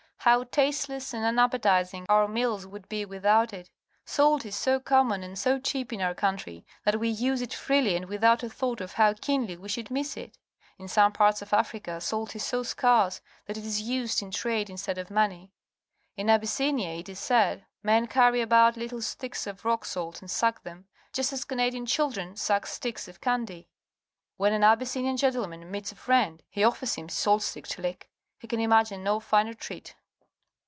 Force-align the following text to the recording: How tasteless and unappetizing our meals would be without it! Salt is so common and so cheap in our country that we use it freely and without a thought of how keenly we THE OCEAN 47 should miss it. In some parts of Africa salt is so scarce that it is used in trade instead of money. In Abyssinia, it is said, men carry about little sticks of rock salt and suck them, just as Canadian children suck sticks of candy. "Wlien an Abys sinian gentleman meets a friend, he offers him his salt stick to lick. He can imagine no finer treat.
How 0.23 0.43
tasteless 0.43 1.15
and 1.15 1.25
unappetizing 1.25 2.05
our 2.07 2.27
meals 2.27 2.67
would 2.67 2.87
be 2.87 3.05
without 3.05 3.53
it! 3.53 3.71
Salt 4.05 4.45
is 4.45 4.55
so 4.55 4.79
common 4.79 5.23
and 5.23 5.35
so 5.35 5.57
cheap 5.57 5.91
in 5.91 5.99
our 5.99 6.13
country 6.13 6.63
that 6.85 6.99
we 6.99 7.09
use 7.09 7.41
it 7.41 7.55
freely 7.55 7.95
and 7.95 8.05
without 8.05 8.43
a 8.43 8.49
thought 8.49 8.81
of 8.81 8.93
how 8.93 9.13
keenly 9.15 9.57
we 9.57 9.63
THE 9.67 9.81
OCEAN 9.81 9.85
47 9.87 9.87
should 9.87 9.91
miss 9.91 10.17
it. 10.17 10.37
In 10.77 10.87
some 10.87 11.11
parts 11.11 11.41
of 11.41 11.53
Africa 11.53 11.99
salt 11.99 12.35
is 12.35 12.45
so 12.45 12.61
scarce 12.61 13.21
that 13.47 13.57
it 13.57 13.65
is 13.65 13.81
used 13.81 14.21
in 14.21 14.29
trade 14.29 14.69
instead 14.69 14.99
of 14.99 15.09
money. 15.09 15.53
In 16.15 16.29
Abyssinia, 16.29 16.99
it 16.99 17.09
is 17.09 17.17
said, 17.19 17.65
men 17.81 18.05
carry 18.05 18.41
about 18.41 18.77
little 18.77 19.01
sticks 19.01 19.47
of 19.47 19.65
rock 19.65 19.85
salt 19.85 20.21
and 20.21 20.29
suck 20.29 20.61
them, 20.61 20.85
just 21.13 21.33
as 21.33 21.45
Canadian 21.45 21.87
children 21.87 22.35
suck 22.35 22.67
sticks 22.67 23.07
of 23.07 23.21
candy. 23.21 23.69
"Wlien 24.39 24.51
an 24.51 24.63
Abys 24.63 24.91
sinian 24.91 25.17
gentleman 25.17 25.71
meets 25.71 25.91
a 25.91 25.95
friend, 25.95 26.43
he 26.47 26.63
offers 26.63 26.93
him 26.93 27.07
his 27.07 27.17
salt 27.17 27.41
stick 27.41 27.65
to 27.69 27.81
lick. 27.81 28.11
He 28.37 28.47
can 28.47 28.59
imagine 28.59 29.03
no 29.03 29.19
finer 29.19 29.55
treat. 29.55 29.95